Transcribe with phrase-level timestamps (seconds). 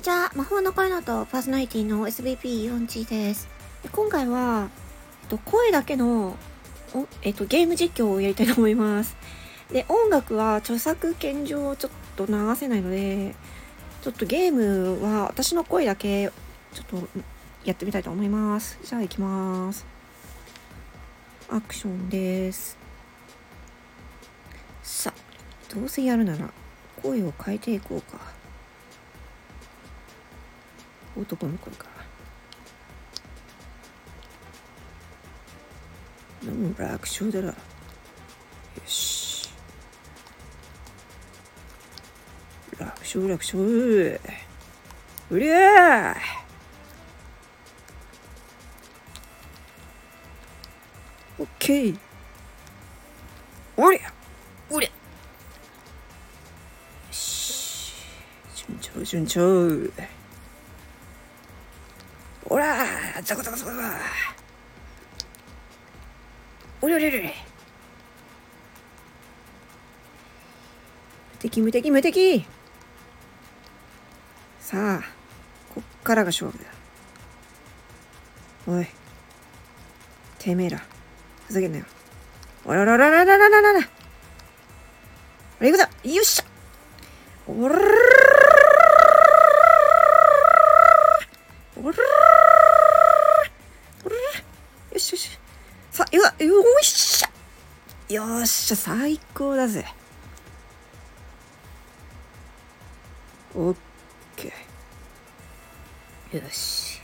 [0.00, 0.32] にちは。
[0.34, 3.50] 魔法の声のとパーソナリティの SBP4G です。
[3.92, 4.70] 今回は、
[5.24, 6.38] えっと、声だけの、
[6.94, 9.14] おえっと、ゲーム実況をやりたいと思います。
[9.70, 13.34] で、音楽は著作権上ちょっと流せないので、
[14.00, 16.32] ちょっとゲームは私の声だけ、
[16.72, 17.08] ちょっと
[17.66, 18.78] やってみたいと思います。
[18.82, 19.84] じゃあ行きます。
[21.50, 22.78] アクションです。
[24.82, 26.48] さあ、どうせやるなら
[27.02, 28.39] 声を変えていこうか。
[31.16, 31.90] 男の声から。
[36.52, 37.48] もう楽勝だな。
[37.48, 37.54] よ
[38.86, 39.50] し。
[42.78, 44.20] 楽勝楽勝。
[45.30, 46.16] うりゃー
[51.38, 51.98] オッケー。
[53.76, 54.10] おりゃ
[54.70, 54.94] おりゃよ
[57.10, 57.92] し。
[58.54, 59.68] 順調順調。
[62.52, 63.82] おらーザコザコザコザコ。
[66.82, 67.28] おりょりょりょり。
[67.28, 67.32] 無
[71.38, 72.44] 敵無敵無敵。
[74.58, 75.02] さあ
[75.72, 76.64] こっからが勝負だ。
[78.66, 78.86] おい
[80.40, 80.82] てめえら
[81.46, 81.84] ふざけんなよ。
[82.64, 83.82] おらららららららららあ
[85.60, 85.88] れ行くぞ。
[86.02, 86.44] よっしゃ。
[87.46, 88.29] おらららら
[98.10, 99.84] よっしゃ、最高だぜ。
[103.54, 103.76] オッ
[104.34, 106.42] ケー。
[106.42, 107.00] よし。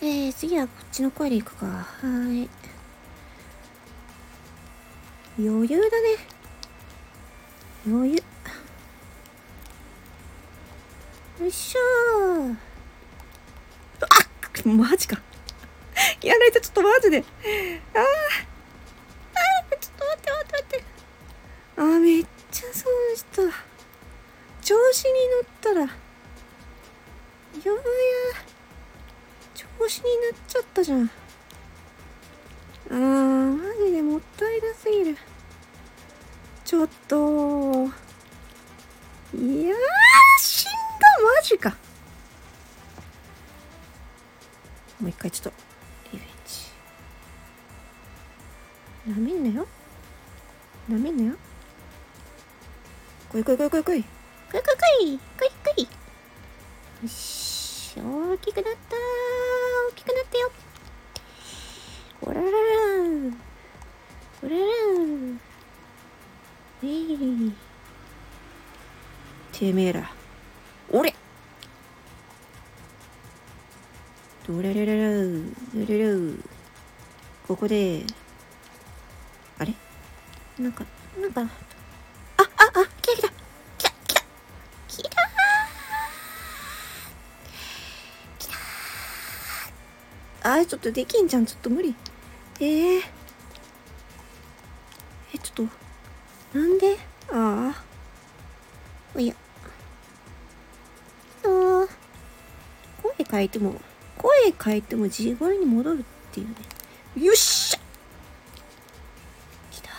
[0.00, 1.66] えー、次はこっちの声でいくか。
[1.66, 2.50] はーい。
[5.38, 6.16] 余裕だね。
[7.86, 8.16] 余裕。
[11.40, 12.56] よいしょー。
[14.00, 15.22] あマジか。
[16.20, 17.24] やられた、ちょっとマジで。
[17.94, 18.47] ああ、
[21.80, 23.42] あ、めっちゃ損した。
[24.60, 25.88] 調子に乗ったら、よ
[27.64, 27.74] うや、
[29.54, 31.08] 調子になっちゃったじゃん。
[32.90, 35.16] あー、マジでもったいなすぎる。
[36.64, 37.88] ちょっと、
[39.32, 39.76] いやー、
[40.40, 40.72] 死んだ、
[41.36, 41.76] マジか。
[45.00, 45.58] もう一回ちょっと、
[46.12, 46.72] リベンジ。
[49.12, 49.68] なめんなよ。
[50.88, 51.36] なめんなよ。
[53.30, 53.94] 来い来い来い来い来い。
[53.94, 54.04] 来い来い
[54.50, 55.18] 来い。
[55.36, 55.88] 来い来い。
[57.02, 58.00] よし。
[58.00, 60.50] 大きくなった大きくなったよ。
[62.22, 62.50] おららら
[64.42, 64.56] おらら
[66.82, 67.52] えい。
[69.52, 70.10] てめえら。
[70.90, 71.14] おれ
[74.46, 75.22] ドレレレレ
[75.74, 76.14] レレレ
[77.46, 78.06] ここで
[79.58, 79.74] あれ？
[80.58, 80.86] なんか
[81.20, 81.46] なんか
[90.60, 91.46] あちょっとできんじゃん。
[91.46, 91.94] ちょっと無理。
[92.60, 93.00] えー、
[95.34, 95.68] えちょっ
[96.52, 96.58] と。
[96.58, 96.96] なんで？
[97.30, 97.84] ああ
[99.14, 99.34] おや。
[101.44, 101.88] あー。
[103.02, 103.80] 声変えても
[104.16, 106.02] 声変えても地声に戻るっ
[106.32, 106.54] ていうね。
[107.26, 107.78] よっしゃ！
[109.70, 109.90] きた。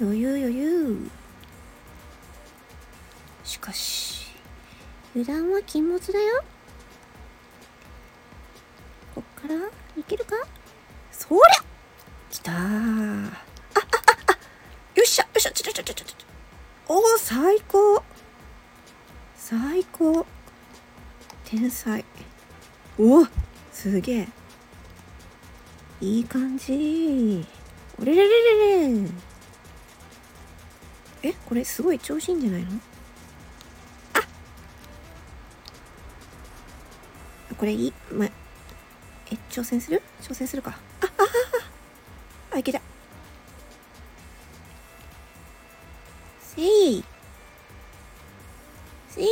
[0.00, 1.10] 余裕余裕。
[3.44, 4.26] しかし
[5.14, 6.44] 油断は禁物だよ。
[9.14, 9.54] こっから？
[9.96, 10.34] いけるか？
[11.12, 11.64] そりゃ！
[12.30, 12.54] きたー。
[12.54, 12.66] ああ
[13.28, 14.32] ああ！
[14.96, 15.52] よっしゃよっしゃ！
[15.52, 16.16] ちょちょちょちょちょ
[16.88, 18.02] おお最高。
[19.36, 20.26] 最高。
[21.44, 22.04] 天才。
[22.98, 23.26] おお
[23.72, 24.28] すげえ。
[26.00, 27.46] いい感じ。
[28.00, 29.08] おれれれれれ。
[31.22, 32.68] えこれすごい調子いいんじゃないの？
[34.14, 34.20] あ！
[37.56, 37.92] これいい。
[38.12, 38.28] ま
[39.32, 40.02] え挑戦する？
[40.20, 40.70] 挑戦するか。
[41.00, 41.08] ああ
[42.52, 42.80] ああいけた。
[46.40, 47.04] せい。
[49.10, 49.26] せい。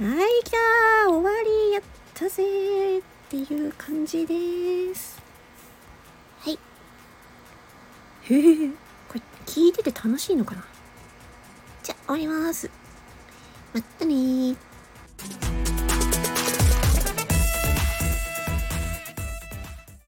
[0.00, 0.56] はい、来た。
[1.10, 1.72] 終わり。
[1.72, 1.82] やっ
[2.14, 5.20] たぜっていう感じです。
[6.40, 6.58] はい。
[8.22, 8.68] へえ、
[9.08, 10.64] これ聞いてて楽しいのかな？
[11.82, 12.70] じゃ、終わります。
[13.72, 14.54] まったね。